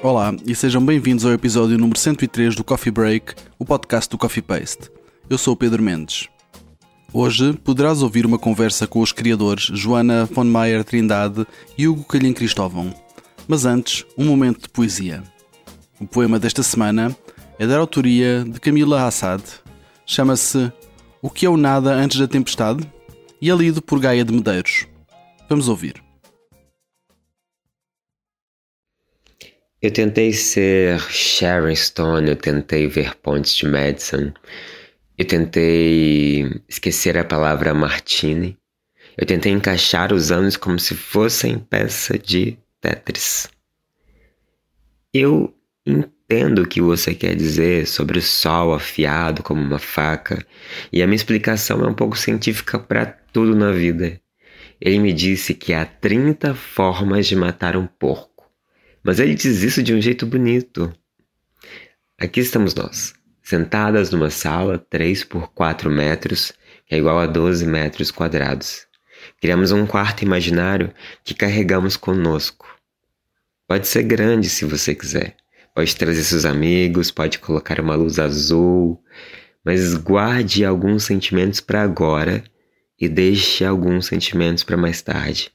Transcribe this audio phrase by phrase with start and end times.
[0.00, 4.40] Olá e sejam bem-vindos ao episódio número 103 do Coffee Break, o podcast do Coffee
[4.42, 4.88] Paste.
[5.28, 6.28] Eu sou o Pedro Mendes.
[7.12, 11.44] Hoje poderás ouvir uma conversa com os criadores Joana von Meyer Trindade
[11.76, 12.94] e Hugo Calhem Cristóvão.
[13.48, 15.20] Mas antes, um momento de poesia.
[16.00, 17.16] O poema desta semana
[17.58, 19.42] é da autoria de Camila Assad.
[20.06, 20.72] Chama-se
[21.20, 22.88] O que é o nada antes da tempestade
[23.42, 24.86] e é lido por Gaia de Medeiros.
[25.48, 26.07] Vamos ouvir.
[29.80, 34.32] Eu tentei ser Sharon Stone, eu tentei ver pontes de Madison,
[35.16, 38.58] eu tentei esquecer a palavra Martini,
[39.16, 43.48] eu tentei encaixar os anos como se fossem peça de Tetris.
[45.14, 45.54] Eu
[45.86, 50.44] entendo o que você quer dizer sobre o sol afiado como uma faca,
[50.92, 54.20] e a minha explicação é um pouco científica para tudo na vida.
[54.80, 58.27] Ele me disse que há 30 formas de matar um porco.
[59.08, 60.92] Mas ele diz isso de um jeito bonito.
[62.20, 66.52] Aqui estamos nós, sentadas numa sala 3 por 4 metros,
[66.86, 68.86] que é igual a 12 metros quadrados.
[69.40, 70.92] Criamos um quarto imaginário
[71.24, 72.68] que carregamos conosco.
[73.66, 75.38] Pode ser grande se você quiser.
[75.74, 79.02] Pode trazer seus amigos, pode colocar uma luz azul,
[79.64, 82.44] mas guarde alguns sentimentos para agora
[83.00, 85.50] e deixe alguns sentimentos para mais tarde.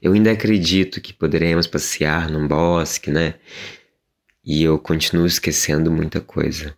[0.00, 3.34] Eu ainda acredito que poderemos passear num bosque, né?
[4.44, 6.76] E eu continuo esquecendo muita coisa.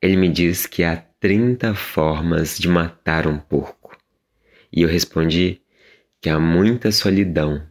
[0.00, 3.96] Ele me diz que há 30 formas de matar um porco.
[4.72, 5.60] E eu respondi
[6.20, 7.66] que há muita solidão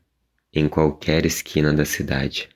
[0.52, 2.50] em qualquer esquina da cidade.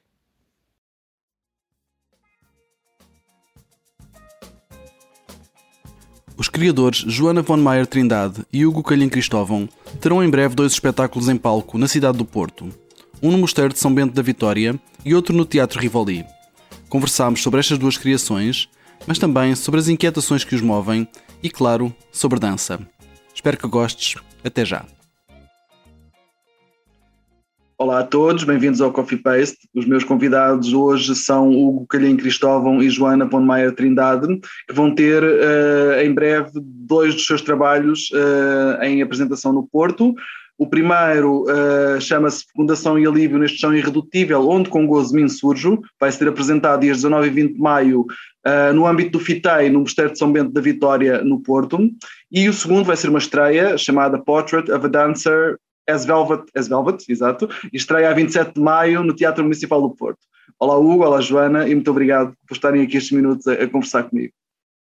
[6.42, 11.30] Os criadores Joana von Meyer Trindade e Hugo Calhem Cristóvão terão em breve dois espetáculos
[11.30, 12.68] em palco na cidade do Porto.
[13.22, 14.74] Um no Mosteiro de São Bento da Vitória
[15.06, 16.26] e outro no Teatro Rivoli.
[16.90, 18.68] Conversámos sobre estas duas criações,
[19.06, 21.08] mas também sobre as inquietações que os movem
[21.44, 22.80] e, claro, sobre dança.
[23.36, 24.16] Espero que gostes.
[24.44, 24.84] Até já!
[27.82, 29.58] Olá a todos, bem-vindos ao Coffee Paste.
[29.74, 35.24] Os meus convidados hoje são Hugo Calhem Cristóvão e Joana Ponmaier Trindade, que vão ter
[35.24, 40.14] uh, em breve dois dos seus trabalhos uh, em apresentação no Porto.
[40.60, 45.82] O primeiro uh, chama-se Fundação e Alívio neste Chão Irredutível, onde com gozo me insurjo.
[46.00, 48.06] Vai ser apresentado dias 19 e 20 de maio
[48.76, 51.80] no âmbito do FITEI, no Mosteiro de São Bento da Vitória, no Porto.
[52.32, 56.68] E o segundo vai ser uma estreia chamada Portrait of a Dancer as Velvet, As
[56.68, 60.20] Velvet, exato, e estreia a 27 de maio no Teatro Municipal do Porto.
[60.60, 64.04] Olá Hugo, olá Joana e muito obrigado por estarem aqui estes minutos a, a conversar
[64.04, 64.34] comigo.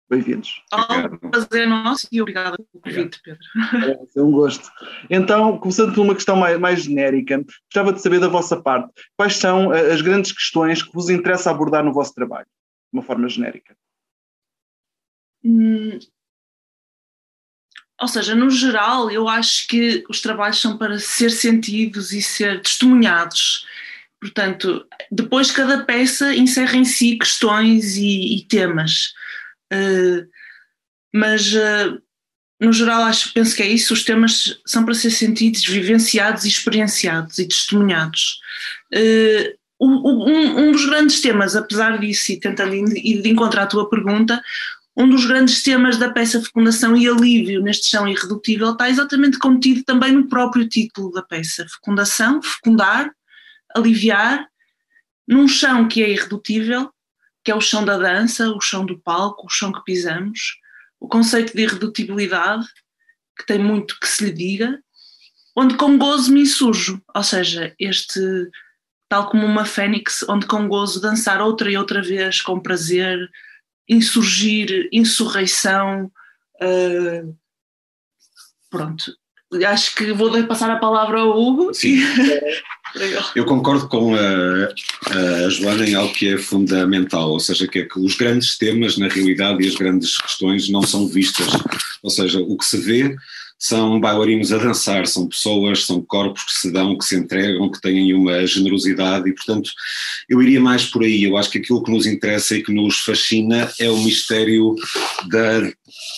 [0.10, 0.64] Bem-vindos.
[0.74, 3.40] Olá, prazer nosso e obrigado pelo convite, Pedro.
[3.86, 4.68] É, é um gosto.
[5.08, 9.36] Então, começando por uma questão mais, mais genérica, gostava de saber da vossa parte, quais
[9.36, 12.48] são eh, as grandes questões que vos interessa abordar no vosso trabalho,
[12.92, 13.76] de uma forma genérica?
[15.44, 16.00] Hum,
[18.02, 22.62] ou seja, no geral, eu acho que os trabalhos são para ser sentidos e ser
[22.62, 23.66] testemunhados.
[24.20, 29.14] Portanto, depois cada peça encerra em si questões e, e temas.
[29.72, 30.28] Uh,
[31.14, 32.02] mas, uh,
[32.60, 33.94] no geral, acho, penso que é isso.
[33.94, 38.40] Os temas são para ser sentidos, vivenciados experienciados e testemunhados.
[38.94, 44.42] Uh, um, um, dos grandes temas, apesar disso, e tentando de encontrar a tua pergunta,
[45.00, 49.82] um dos grandes temas da peça Fecundação e Alívio neste chão irredutível está exatamente contido
[49.86, 51.66] também no próprio título da peça.
[51.70, 53.10] Fecundação, fecundar,
[53.74, 54.46] aliviar,
[55.26, 56.92] num chão que é irredutível,
[57.46, 60.58] que é o chão da dança, o chão do palco, o chão que pisamos,
[61.00, 62.68] o conceito de irredutibilidade,
[63.38, 64.84] que tem muito que se lhe diga,
[65.56, 68.20] onde com gozo me insurjo, ou seja, este,
[69.08, 73.30] tal como uma fênix, onde com gozo dançar outra e outra vez, com prazer,
[73.90, 76.12] insurgir, insurreição.
[76.62, 77.36] Uh,
[78.70, 79.12] pronto.
[79.66, 81.74] Acho que vou passar a palavra ao Hugo.
[81.74, 81.98] Sim.
[83.36, 87.86] Eu concordo com a, a, Joana em algo que é fundamental, ou seja, que é
[87.86, 91.48] que os grandes temas, na realidade, e as grandes questões não são vistas.
[92.04, 93.16] Ou seja, o que se vê
[93.58, 97.82] são bailarinos a dançar, são pessoas, são corpos que se dão, que se entregam, que
[97.82, 99.70] têm uma generosidade e, portanto,
[100.30, 101.24] eu iria mais por aí.
[101.24, 104.76] Eu acho que aquilo que nos interessa e que nos fascina é o mistério
[105.28, 105.70] da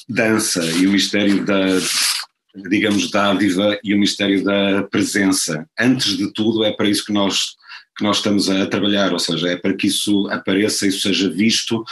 [0.07, 1.79] dança e o mistério da,
[2.69, 5.67] digamos, dádiva e o mistério da presença.
[5.79, 7.55] Antes de tudo, é para isso que nós
[8.01, 11.85] que nós estamos a trabalhar, ou seja, é para que isso apareça, isso seja visto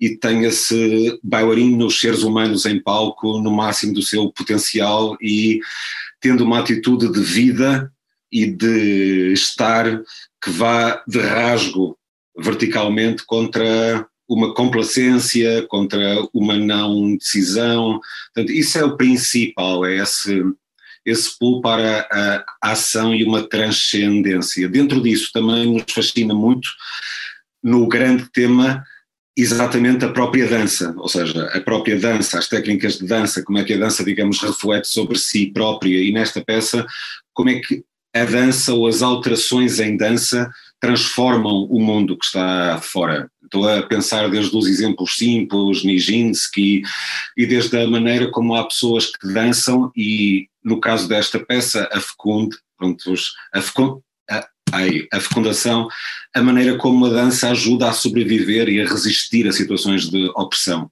[0.00, 5.60] e tenha-se bailarino nos seres humanos em palco no máximo do seu potencial e
[6.18, 7.92] tendo uma atitude de vida
[8.32, 9.84] e de estar
[10.42, 11.98] que vá de rasgo
[12.38, 18.00] verticalmente contra uma complacência, contra uma não decisão.
[18.32, 20.42] Portanto, isso é o principal, é esse,
[21.04, 22.06] esse pulo para
[22.62, 24.68] a ação e uma transcendência.
[24.68, 26.68] Dentro disso também nos fascina muito
[27.62, 28.84] no grande tema
[29.36, 33.64] exatamente a própria dança, ou seja, a própria dança, as técnicas de dança, como é
[33.64, 36.86] que a dança, digamos, reflete sobre si própria e nesta peça,
[37.32, 37.82] como é que
[38.14, 40.50] a dança ou as alterações em dança
[40.80, 43.30] transformam o mundo que está fora.
[43.42, 46.82] Estou a pensar desde os exemplos simples, Nijinsky,
[47.36, 52.00] e desde a maneira como há pessoas que dançam e, no caso desta peça, a
[52.00, 53.14] fecunde, pronto,
[53.52, 53.58] a,
[54.30, 55.88] a, a fecundação,
[56.34, 60.90] a maneira como a dança ajuda a sobreviver e a resistir a situações de opressão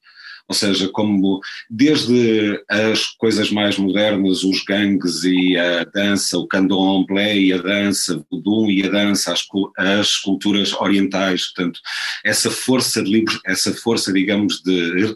[0.48, 7.36] ou seja, como desde as coisas mais modernas, os gangues e a dança, o candomblé
[7.36, 11.80] e a dança, o dum e a dança, as, as culturas orientais, portanto,
[12.24, 15.14] essa força, de, essa força, digamos, de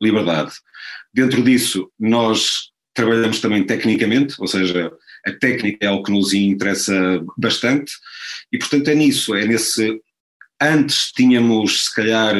[0.00, 0.52] liberdade.
[1.12, 4.90] Dentro disso, nós trabalhamos também tecnicamente, ou seja,
[5.24, 7.92] a técnica é algo que nos interessa bastante,
[8.50, 10.00] e portanto é nisso, é nesse.
[10.60, 12.34] Antes tínhamos, se calhar,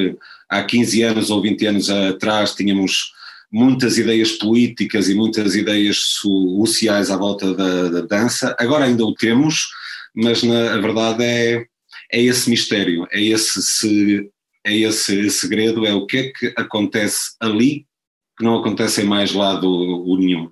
[0.48, 3.12] há 15 anos ou 20 anos atrás tínhamos
[3.52, 9.14] muitas ideias políticas e muitas ideias sociais à volta da, da dança, agora ainda o
[9.14, 9.68] temos,
[10.14, 11.66] mas na a verdade é,
[12.10, 14.30] é esse mistério, é esse, se,
[14.64, 17.86] é esse segredo, é o que é que acontece ali
[18.36, 20.50] que não acontece em mais lado nenhum.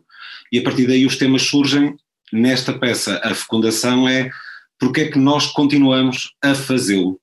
[0.51, 1.97] E a partir daí os temas surgem
[2.33, 3.21] nesta peça.
[3.23, 4.31] A fecundação é
[4.79, 7.21] porque é que nós continuamos a fazê-lo.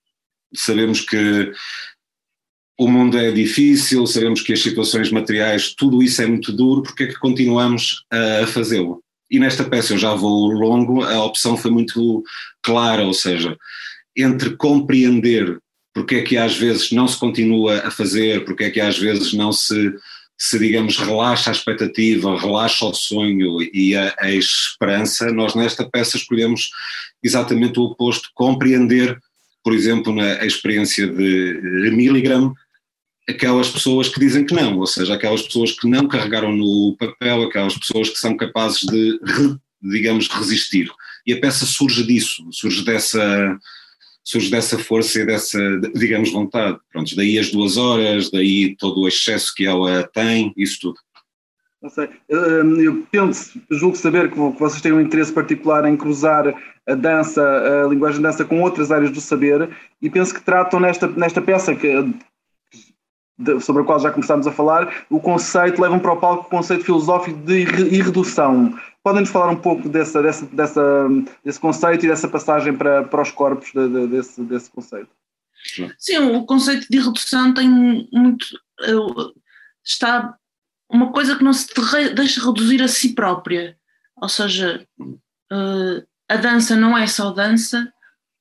[0.54, 1.52] Sabemos que
[2.80, 7.04] o mundo é difícil, sabemos que as situações materiais, tudo isso é muito duro, porque
[7.04, 8.06] é que continuamos
[8.42, 9.04] a fazê-lo?
[9.30, 12.24] E nesta peça eu já vou longo, a opção foi muito
[12.62, 13.58] clara, ou seja,
[14.16, 15.62] entre compreender
[15.94, 19.34] porque é que às vezes não se continua a fazer, porque é que às vezes
[19.34, 19.94] não se,
[20.44, 26.18] se digamos, relaxa a expectativa, relaxa o sonho e a, a esperança, nós nesta peça
[26.18, 26.72] escolhemos
[27.22, 29.20] exatamente o oposto, compreender,
[29.64, 32.56] por exemplo, na experiência de Milligram,
[33.30, 37.44] aquelas pessoas que dizem que não, ou seja, aquelas pessoas que não carregaram no papel,
[37.44, 39.20] aquelas pessoas que são capazes de,
[39.80, 40.90] digamos, resistir.
[41.24, 43.60] E a peça surge disso, surge dessa,
[44.24, 45.60] surge dessa força e dessa,
[45.96, 46.78] digamos, vontade.
[46.92, 51.00] Pronto, daí as duas horas, daí todo o excesso que ela tem, isso tudo.
[51.82, 52.10] Não sei.
[52.30, 56.54] Eu penso, julgo saber que vocês têm um interesse particular em cruzar
[56.88, 57.42] a dança,
[57.84, 59.70] a linguagem de dança com outras áreas do saber
[60.00, 61.88] e penso que tratam nesta, nesta peça, que
[63.62, 66.84] sobre a qual já começámos a falar, o conceito, levam para o palco o conceito
[66.84, 67.62] filosófico de
[67.92, 68.78] irredução.
[69.04, 71.08] Podem-nos falar um pouco dessa, dessa, dessa,
[71.44, 75.10] desse conceito e dessa passagem para, para os corpos de, de, desse, desse conceito?
[75.98, 77.70] Sim, o conceito de irredução tem
[78.12, 78.46] muito.
[79.84, 80.36] está
[80.90, 81.68] uma coisa que não se
[82.14, 83.78] deixa reduzir a si própria.
[84.18, 84.86] Ou seja,
[85.52, 87.92] eh, a dança não é só dança,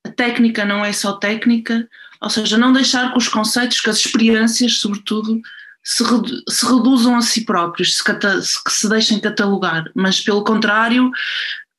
[0.05, 1.88] a técnica não é só técnica,
[2.20, 5.41] ou seja, não deixar que os conceitos, que as experiências, sobretudo,
[5.82, 11.10] se, redu se reduzam a si próprios, se que se deixem catalogar, mas pelo contrário,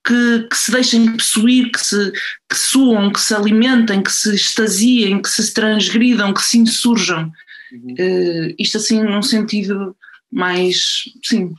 [0.03, 5.21] que, que, se deixem possuir, que se que suam, que se alimentem, que se extasiem,
[5.21, 7.31] que se transgridam, que se insurjam.
[7.71, 7.93] Uhum.
[7.93, 9.95] Uh, isto assim num sentido
[10.31, 11.53] mais, sim.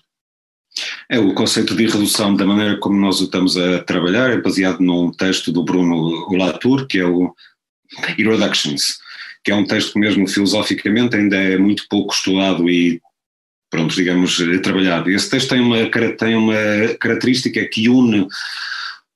[1.08, 4.80] É, o conceito de redução da maneira como nós o estamos a trabalhar é baseado
[4.80, 7.34] num texto do Bruno Latour, que é o
[8.16, 8.98] Reductions,
[9.44, 13.00] que é um texto que mesmo filosoficamente ainda é muito pouco estudado e
[13.70, 15.10] pronto, digamos, trabalhado.
[15.10, 16.54] Esse texto tem uma, tem uma
[16.98, 18.26] característica que une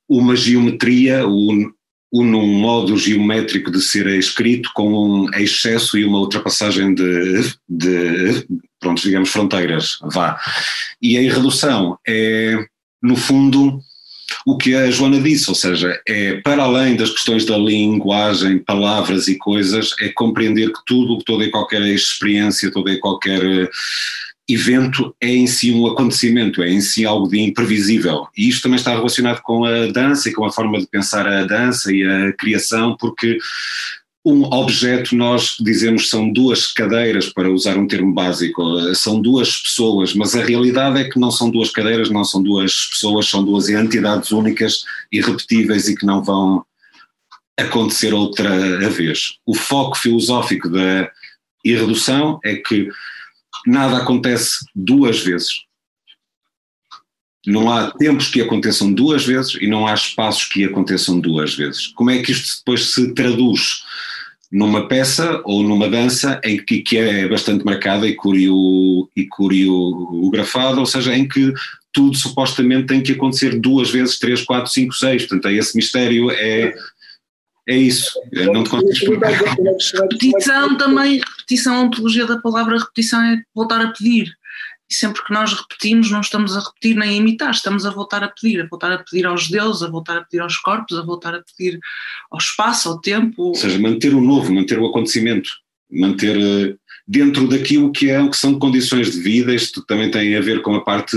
[0.09, 1.73] uma geometria, une,
[2.13, 8.47] une um modo geométrico de ser escrito com um excesso e uma ultrapassagem de, de
[8.81, 10.39] pronto, digamos, fronteiras, vá.
[11.03, 12.57] E a redução é,
[13.03, 13.81] no fundo,
[14.47, 19.29] o que a Joana disse, ou seja, é para além das questões da linguagem, palavras
[19.29, 23.69] e coisas, é compreender que tudo, toda e qualquer experiência, toda e qualquer
[24.49, 28.29] evento é em si um acontecimento, é em si algo de imprevisível.
[28.37, 31.45] E isto também está relacionado com a dança e com a forma de pensar a
[31.45, 33.39] dança e a criação, porque
[34.25, 38.61] um objeto, nós dizemos são duas cadeiras, para usar um termo básico,
[38.93, 42.87] são duas pessoas, mas a realidade é que não são duas cadeiras, não são duas
[42.87, 46.65] pessoas, são duas entidades únicas, irrepetíveis e que não vão
[47.57, 49.39] acontecer outra vez.
[49.47, 51.09] O foco filosófico da
[51.65, 52.89] irredução é que
[53.67, 55.51] nada acontece duas vezes.
[57.47, 61.87] Não há tempos que aconteçam duas vezes e não há espaços que aconteçam duas vezes.
[61.89, 63.85] Como é que isto depois se traduz?
[64.51, 70.79] numa peça ou numa dança em que, que é bastante marcada e, curio, e coreografada,
[70.79, 71.53] ou seja, em que
[71.93, 75.27] tudo supostamente tem que acontecer duas vezes, três, quatro, cinco, seis.
[75.27, 76.75] Portanto, esse mistério é,
[77.67, 78.11] é isso.
[78.33, 79.33] não te consigo explicar.
[79.33, 84.33] Repetição também, repetição, a ontologia da palavra repetição é voltar a pedir.
[84.89, 88.23] E sempre que nós repetimos, não estamos a repetir nem a imitar, estamos a voltar
[88.23, 91.03] a pedir, a voltar a pedir aos deuses, a voltar a pedir aos corpos, a
[91.03, 91.81] voltar a pedir
[92.31, 93.43] ao espaço, ao tempo.
[93.49, 95.51] Ou seja, manter o novo, manter o acontecimento,
[95.91, 100.41] manter eh, dentro daquilo que, é, que são condições de vida, isto também tem a
[100.41, 101.17] ver com a parte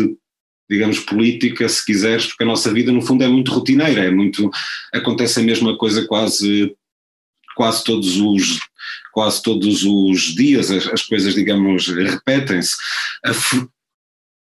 [0.70, 4.50] digamos, política, se quiseres, porque a nossa vida no fundo é muito rotineira, é muito,
[4.94, 6.76] acontece a mesma coisa quase,
[7.56, 8.60] quase todos os
[9.12, 12.76] quase todos os dias, as, as coisas, digamos, repetem-se.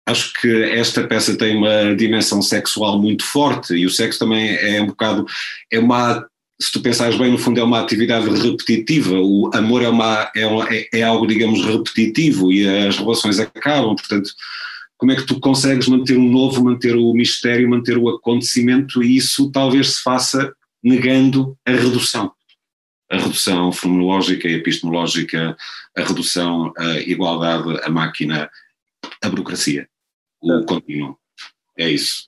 [0.07, 4.81] Acho que esta peça tem uma dimensão sexual muito forte e o sexo também é
[4.81, 5.25] um bocado,
[5.71, 6.25] é uma
[6.61, 10.43] se tu pensares bem, no fundo é uma atividade repetitiva, o amor é, uma, é,
[10.43, 14.29] é, é algo, digamos, repetitivo e as relações acabam, portanto,
[14.99, 19.15] como é que tu consegues manter o novo, manter o mistério, manter o acontecimento e
[19.15, 20.53] isso talvez se faça
[20.83, 22.33] negando a redução.
[23.09, 25.55] A redução fenomenológica e epistemológica,
[25.97, 28.49] a redução, a igualdade, a máquina,
[29.23, 29.87] a burocracia,
[30.41, 31.17] o contínuo.
[31.77, 32.27] É isso.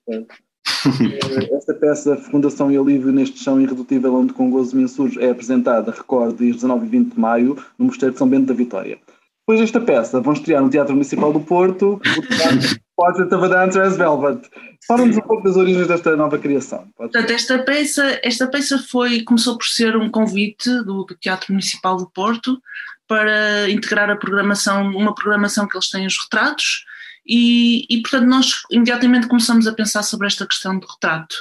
[1.53, 5.91] Esta peça, Fundação e Alívio neste chão irredutível onde com gozo me insurge, é apresentada,
[5.91, 8.97] recordo, dias 19 e 20 de maio, no Mosteiro de São Bento da Vitória.
[9.41, 11.99] Depois desta peça, vão estrear no Teatro Municipal do Porto o
[12.95, 14.47] Portrait of a Dancer as Velvet.
[14.87, 16.87] Fala-nos um pouco das origens desta nova criação.
[16.95, 21.97] Portanto, esta peça, esta peça foi, começou por ser um convite do, do Teatro Municipal
[21.97, 22.61] do Porto
[23.07, 26.85] para integrar a programação, uma programação que eles têm os retratos
[27.27, 31.35] e, e, portanto nós imediatamente começamos a pensar sobre esta questão do retrato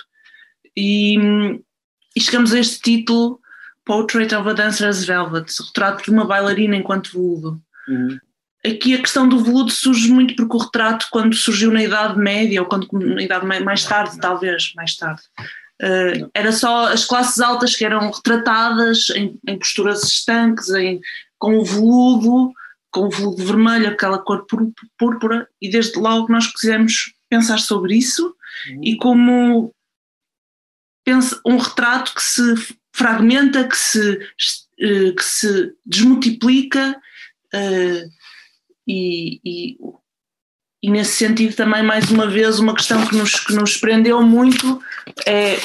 [0.76, 1.16] e,
[2.16, 3.40] e chegamos a este título
[3.85, 7.62] Portrait of a Dancer as Velvet, retrato de uma bailarina enquanto veludo.
[7.90, 8.18] Uhum.
[8.64, 12.61] Aqui a questão do veludo surge muito porque o retrato, quando surgiu na Idade Média,
[12.61, 15.23] ou quando na Idade mais tarde, talvez, mais tarde,
[15.82, 21.00] uh, era só as classes altas que eram retratadas em, em posturas estanques, em,
[21.38, 22.52] com o veludo,
[22.90, 24.47] com o veludo vermelho, aquela cor
[24.99, 28.35] púrpura, e desde logo nós quisemos pensar sobre isso
[28.68, 28.80] uhum.
[28.85, 29.75] e como
[31.47, 32.54] um retrato que se
[32.94, 37.00] fragmenta, que se, uh, que se desmultiplica
[37.54, 38.09] Uh,
[38.87, 39.76] e, e,
[40.83, 44.80] e, nesse sentido também mais uma vez uma questão que nos, que nos prendeu muito
[45.26, 45.57] é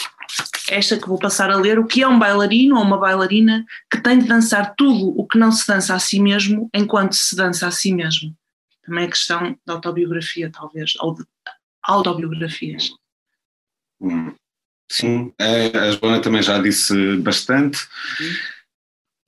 [0.69, 4.01] esta que vou passar a ler, o que é um bailarino ou uma bailarina que
[4.01, 7.67] tem de dançar tudo o que não se dança a si mesmo enquanto se dança
[7.67, 8.35] a si mesmo.
[8.83, 11.23] Também é questão da autobiografia, talvez, ou de
[11.81, 12.91] autobiografias.
[14.01, 14.33] Hum,
[14.91, 17.79] sim, a Joana também já disse bastante.
[18.19, 18.54] Uhum.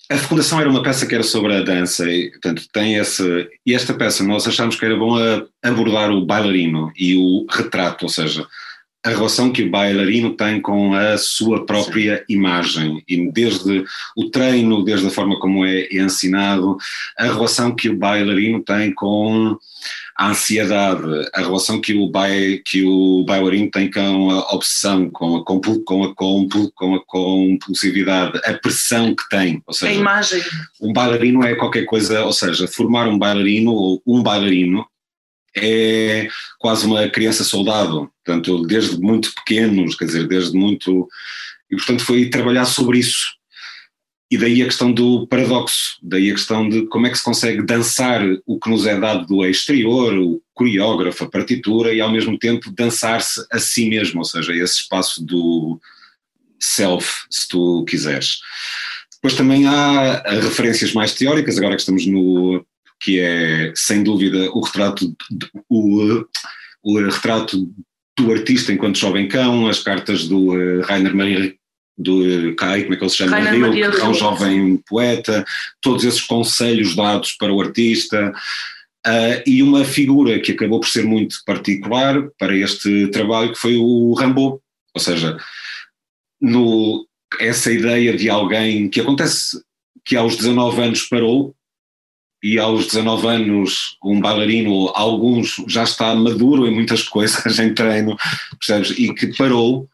[0.10, 3.50] A fecundação era uma peça que era sobre a dança e, portanto, tem esse...
[3.66, 5.16] E esta peça nós achámos que era bom
[5.62, 8.48] abordar o bailarino e o retrato, ou seja,
[9.06, 12.24] a relação que o bailarino tem com a sua própria Sim.
[12.30, 13.86] imagem, e desde
[14.16, 16.78] o treino, desde a forma como é ensinado,
[17.18, 19.58] a relação que o bailarino tem com
[20.18, 25.38] a ansiedade, a relação que o, bai, que o bailarino tem com a obsessão, com
[25.38, 29.62] a, compul, com, a compul, com a compulsividade, a pressão que tem.
[29.68, 30.42] Ou seja, a imagem.
[30.82, 34.86] Um bailarino é qualquer coisa, ou seja, formar um bailarino ou um bailarino
[35.62, 41.08] é quase uma criança soldado, portanto, desde muito pequenos, quer dizer, desde muito.
[41.70, 43.38] E portanto foi trabalhar sobre isso.
[44.30, 47.62] E daí a questão do paradoxo, daí a questão de como é que se consegue
[47.62, 52.38] dançar o que nos é dado do exterior, o coreógrafo, a partitura, e ao mesmo
[52.38, 55.80] tempo dançar-se a si mesmo, ou seja, esse espaço do
[56.60, 58.40] self, se tu quiseres.
[59.14, 62.66] Depois também há referências mais teóricas, agora que estamos no
[63.00, 65.16] que é sem dúvida o retrato,
[65.70, 66.26] o,
[66.84, 67.72] o retrato
[68.18, 71.56] do artista enquanto jovem cão, as cartas do uh, Rainer Maria
[71.98, 73.40] do Kai, como é que ele se chama?
[73.40, 75.44] Rio, que é um jovem poeta,
[75.82, 78.32] todos esses conselhos dados para o artista.
[79.06, 83.78] Uh, e uma figura que acabou por ser muito particular para este trabalho, que foi
[83.78, 84.62] o Rambo,
[84.94, 85.38] ou seja,
[86.42, 87.08] no,
[87.40, 89.60] essa ideia de alguém que acontece
[90.06, 91.56] que aos 19 anos parou
[92.42, 98.16] e aos 19 anos um bailarino, alguns já está maduro em muitas coisas em treino,
[98.60, 98.98] percebes?
[98.98, 99.88] E que parou,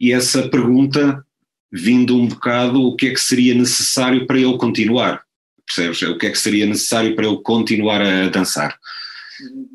[0.00, 1.24] e essa pergunta
[1.70, 5.22] vindo um bocado o que é que seria necessário para ele continuar,
[5.66, 6.02] percebes?
[6.02, 8.78] O que é que seria necessário para ele continuar a dançar?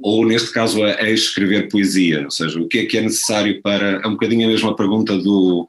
[0.02, 3.62] Ou neste caso a, a escrever poesia, ou seja, o que é que é necessário
[3.62, 5.68] para, é um bocadinho a mesma pergunta do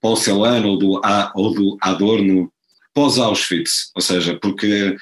[0.00, 1.00] Paul Celan ou do,
[1.34, 2.52] ou do Adorno,
[2.92, 4.96] pós-Auschwitz, ou seja, porque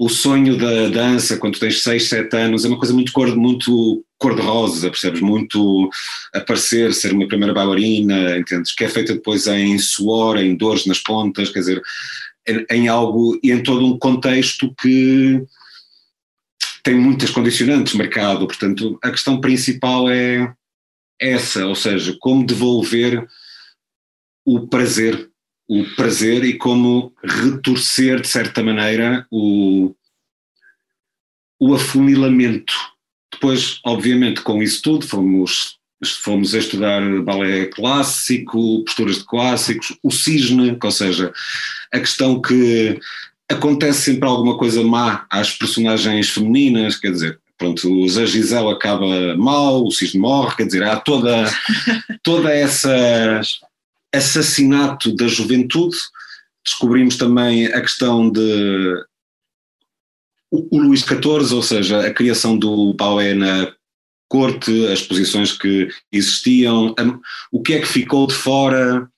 [0.00, 4.02] o sonho da dança quando tens 6, 7 anos é uma coisa muito cor, muito
[4.16, 5.20] cor-de-rosa, percebes?
[5.20, 5.90] Muito
[6.32, 8.74] aparecer, ser uma primeira bailarina, entendes?
[8.74, 11.82] Que é feita depois em suor, em dores nas pontas, quer dizer,
[12.48, 15.44] em, em algo e em todo um contexto que
[16.82, 20.50] tem muitas condicionantes marcado, portanto a questão principal é
[21.20, 23.28] essa, ou seja, como devolver
[24.46, 25.29] o prazer
[25.70, 29.94] o prazer e como retorcer, de certa maneira, o,
[31.60, 32.74] o afunilamento.
[33.32, 35.78] Depois, obviamente, com isso tudo, fomos,
[36.24, 41.32] fomos a estudar balé clássico, posturas de clássicos, o cisne, ou seja,
[41.92, 42.98] a questão que
[43.48, 49.36] acontece sempre alguma coisa má às personagens femininas, quer dizer, pronto, o Zé Gisele acaba
[49.36, 51.44] mal, o cisne morre, quer dizer, há toda,
[52.24, 53.40] toda essa
[54.12, 55.96] assassinato da juventude,
[56.64, 58.94] descobrimos também a questão de
[60.50, 63.72] o, Luís XIV, ou seja, a criação do balé na
[64.28, 66.94] corte, as posições que existiam,
[67.52, 69.08] o que é que ficou de fora,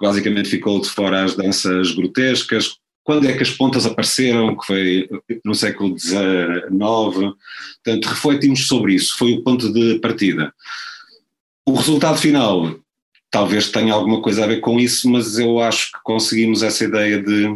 [0.00, 5.08] basicamente ficou de fora as danças grotescas, quando é que as pontas apareceram, que foi
[5.44, 6.20] no século XIX,
[6.68, 10.52] portanto refletimos sobre isso, foi o ponto de partida.
[11.64, 12.76] O resultado final
[13.36, 17.22] talvez tenha alguma coisa a ver com isso, mas eu acho que conseguimos essa ideia
[17.22, 17.54] de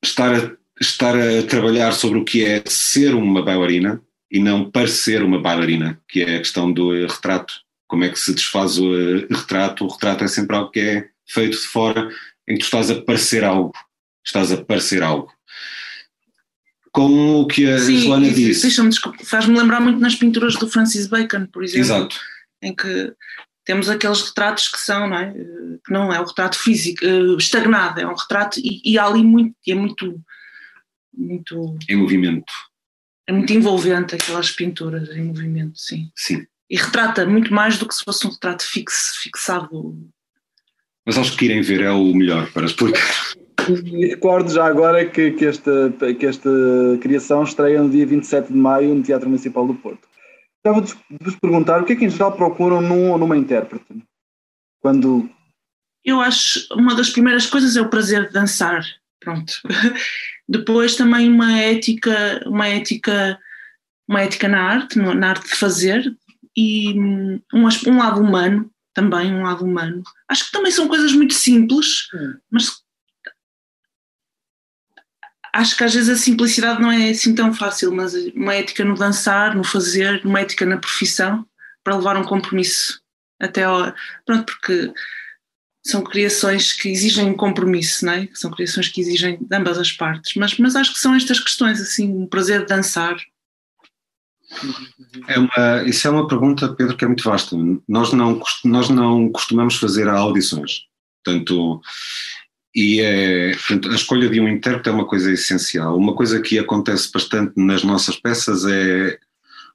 [0.00, 5.24] estar a, estar a trabalhar sobre o que é ser uma bailarina e não parecer
[5.24, 7.52] uma bailarina, que é a questão do retrato.
[7.88, 8.92] Como é que se desfaz o
[9.28, 9.84] retrato?
[9.84, 12.08] O retrato é sempre algo que é feito de fora,
[12.46, 13.72] em que tu estás a parecer algo.
[14.24, 15.32] Estás a parecer algo
[16.92, 18.62] com o que a Sim, Joana disse.
[18.62, 18.90] Deixa-me
[19.24, 21.80] faz-me lembrar muito nas pinturas do Francis Bacon, por exemplo.
[21.80, 22.16] Exato.
[22.62, 23.14] Em que
[23.64, 25.32] temos aqueles retratos que são, não é?
[25.32, 29.22] Que não é o retrato físico, eh, estagnado, é um retrato e, e há ali
[29.22, 30.20] muito, é muito,
[31.16, 31.78] muito.
[31.88, 32.52] Em movimento.
[33.28, 36.10] É muito envolvente aquelas pinturas em movimento, sim.
[36.16, 36.44] Sim.
[36.68, 39.96] E retrata muito mais do que se fosse um retrato fixo, fixado.
[41.10, 43.02] Mas acho que irem ver é o melhor para explicar.
[43.58, 46.48] Recordo já agora que, que, esta, que esta
[47.00, 50.06] criação estreia no dia 27 de maio no Teatro Municipal do Porto.
[50.64, 53.86] Gostava de vos perguntar o que é que em geral procuram num ou numa intérprete?
[54.80, 55.28] Quando.
[56.04, 58.84] Eu acho uma das primeiras coisas é o prazer de dançar.
[59.18, 59.54] Pronto.
[60.48, 63.36] Depois também uma ética, uma ética,
[64.08, 66.16] uma ética na arte, na arte de fazer
[66.56, 70.02] e um, um lado humano também, um lado humano.
[70.28, 72.34] Acho que também são coisas muito simples, hum.
[72.50, 72.82] mas
[75.52, 78.94] acho que às vezes a simplicidade não é assim tão fácil, mas uma ética no
[78.94, 81.46] dançar, no fazer, uma ética na profissão,
[81.82, 83.00] para levar um compromisso
[83.40, 83.92] até ao,
[84.24, 84.92] pronto, porque
[85.84, 88.28] são criações que exigem um compromisso, não é?
[88.34, 91.80] São criações que exigem de ambas as partes, mas, mas acho que são estas questões,
[91.80, 93.16] assim, um prazer de dançar.
[95.28, 97.56] É uma, isso é uma pergunta, Pedro, que é muito vasta.
[97.88, 100.82] Nós não, nós não costumamos fazer audições.
[101.24, 101.80] Portanto,
[102.74, 105.96] e é, portanto, a escolha de um intérprete é uma coisa essencial.
[105.96, 109.18] Uma coisa que acontece bastante nas nossas peças é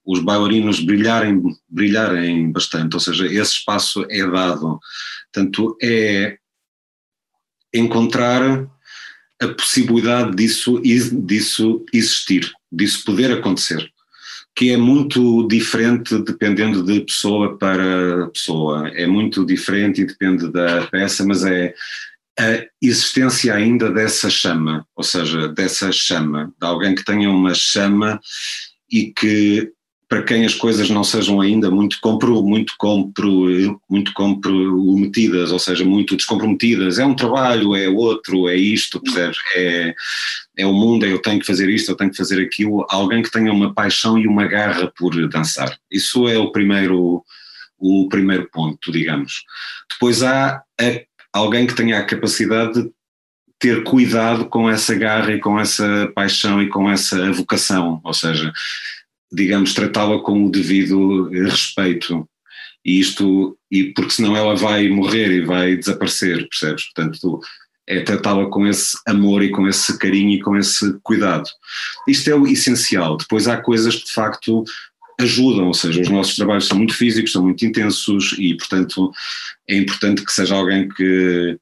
[0.05, 4.79] os bailarinos brilharem, brilharem bastante, ou seja, esse espaço é dado.
[5.33, 6.37] Portanto, é
[7.73, 8.41] encontrar
[9.41, 13.91] a possibilidade disso, disso existir, disso poder acontecer,
[14.55, 18.87] que é muito diferente dependendo de pessoa para pessoa.
[18.89, 21.73] É muito diferente e depende da peça, mas é
[22.39, 28.19] a existência ainda dessa chama, ou seja, dessa chama, de alguém que tenha uma chama
[28.91, 29.71] e que
[30.07, 35.83] para quem as coisas não sejam ainda muito compro, muito compro, muito comprometidas, ou seja,
[35.83, 39.37] muito descomprometidas, é um trabalho, é outro, é isto, percebes?
[39.55, 39.95] É,
[40.57, 43.23] é o mundo, é eu tenho que fazer isto, eu tenho que fazer aquilo, alguém
[43.23, 45.75] que tenha uma paixão e uma garra por dançar.
[45.89, 47.23] Isso é o primeiro,
[47.79, 49.43] o primeiro ponto, digamos.
[49.89, 50.61] Depois há
[51.33, 52.91] alguém que tenha a capacidade de
[53.57, 58.53] ter cuidado com essa garra e com essa paixão e com essa vocação, ou seja,
[59.35, 62.27] digamos, tratá-la com o devido respeito.
[62.83, 66.85] E isto, e porque senão ela vai morrer e vai desaparecer, percebes?
[66.93, 67.39] Portanto,
[67.87, 71.49] é tratá-la com esse amor e com esse carinho e com esse cuidado.
[72.07, 73.17] Isto é o essencial.
[73.17, 74.63] Depois há coisas que de facto
[75.19, 79.11] ajudam, ou seja, os nossos trabalhos são muito físicos, são muito intensos e, portanto,
[79.67, 81.57] é importante que seja alguém que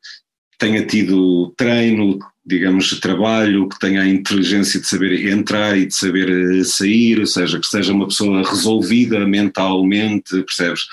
[0.57, 5.95] tenha tido treino, digamos, de trabalho, que tenha a inteligência de saber entrar e de
[5.95, 10.85] saber eh, sair, ou seja, que seja uma pessoa resolvida mentalmente, percebes?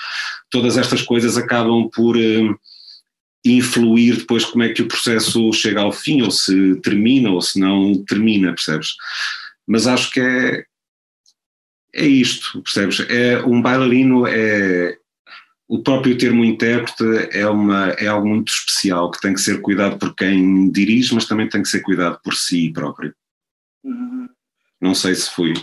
[0.49, 2.55] Todas estas coisas acabam por, eh,
[3.43, 7.59] influir depois como é que o processo chega ao fim, ou se termina, ou se
[7.59, 8.95] não termina, percebes?
[9.67, 10.63] Mas acho que é,
[11.93, 12.99] é isto, percebes?
[13.09, 14.97] É, um bailarino é.
[15.71, 19.97] O próprio termo intérprete é, uma, é algo muito especial que tem que ser cuidado
[19.97, 23.15] por quem dirige, mas também tem que ser cuidado por si próprio.
[23.81, 24.27] Uhum.
[24.81, 25.53] Não sei se fui.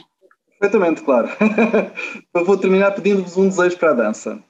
[0.59, 1.29] Perfeitamente, claro.
[2.35, 4.43] Eu vou terminar pedindo-vos um desejo para a dança.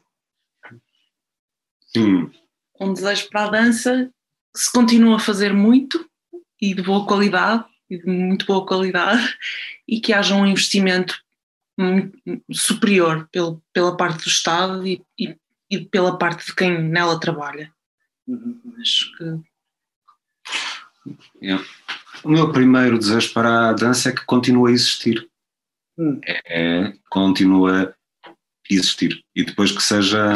[1.97, 2.31] Hum.
[2.81, 4.13] Um desejo para a dança
[4.55, 6.09] que se continue a fazer muito
[6.63, 9.37] e de boa qualidade, e de muito boa qualidade,
[9.89, 11.21] e que haja um investimento
[12.53, 15.37] superior pelo, pela parte do Estado e, e,
[15.71, 17.73] e, pela parte de quem nela trabalha.
[18.27, 18.61] Uhum.
[18.81, 19.25] Acho que.
[21.43, 21.65] Yeah.
[22.23, 25.29] O meu primeiro desejo para a dança é que continue a existir.
[25.97, 26.21] Hum.
[26.25, 28.31] É, continua a
[28.71, 29.23] existir.
[29.35, 30.35] E depois que seja.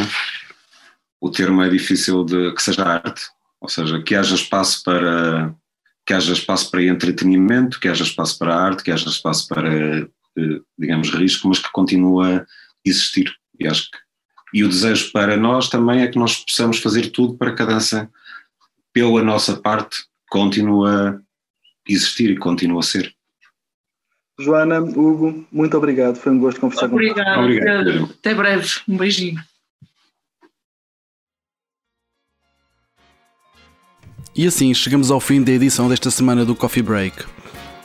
[1.21, 2.53] O termo é difícil de.
[2.55, 3.23] que seja arte.
[3.61, 5.55] Ou seja, que haja espaço para.
[6.07, 10.09] que haja espaço para entretenimento, que haja espaço para arte, que haja espaço para
[10.79, 12.47] digamos, risco, mas que continua a
[12.85, 13.33] existir.
[13.59, 13.99] E acho que
[14.53, 17.67] e o desejo para nós também é que nós possamos fazer tudo para que a
[17.67, 18.11] dança,
[18.93, 21.19] pela nossa parte, continue a
[21.88, 23.15] existir e continue a ser.
[24.38, 26.17] Joana, Hugo, muito obrigado.
[26.17, 27.11] Foi um gosto conversar com você.
[27.38, 28.11] Obrigado.
[28.19, 28.69] Até breve.
[28.88, 29.43] Um beijinho.
[34.35, 37.25] E assim chegamos ao fim da edição desta semana do Coffee Break.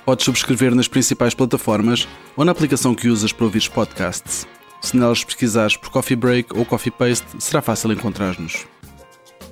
[0.06, 4.48] Podes subscrever nas principais plataformas ou na aplicação que usas para ouvir podcasts.
[4.82, 8.66] Se nelas pesquisares por Coffee Break ou Coffee Paste, será fácil encontrar-nos.